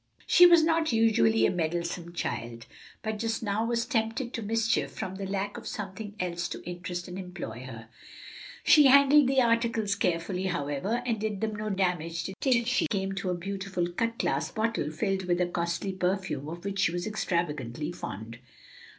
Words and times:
She 0.25 0.47
was 0.47 0.63
not 0.63 0.91
usually 0.91 1.45
a 1.45 1.51
meddlesome 1.51 2.13
child, 2.13 2.65
but 3.03 3.19
just 3.19 3.43
now 3.43 3.63
was 3.63 3.85
tempted 3.85 4.33
to 4.33 4.41
mischief 4.41 4.91
from 4.91 5.13
the 5.13 5.27
lack 5.27 5.57
of 5.57 5.67
something 5.67 6.15
else 6.19 6.47
to 6.49 6.63
interest 6.63 7.07
and 7.07 7.19
employ 7.19 7.65
her. 7.67 7.87
She 8.63 8.87
handled 8.87 9.27
the 9.27 9.43
articles 9.43 9.93
carefully, 9.93 10.45
however, 10.45 11.03
and 11.05 11.19
did 11.21 11.39
them 11.39 11.55
no 11.55 11.69
damage 11.69 12.31
till 12.39 12.63
she 12.65 12.87
came 12.87 13.11
to 13.11 13.29
a 13.29 13.35
beautiful 13.35 13.89
cut 13.91 14.17
glass 14.17 14.49
bottle 14.51 14.89
filled 14.89 15.25
with 15.25 15.39
a 15.39 15.45
costly 15.45 15.91
perfume 15.93 16.49
of 16.49 16.65
which 16.65 16.79
she 16.79 16.91
was 16.91 17.05
extravagantly 17.05 17.91
fond. 17.91 18.39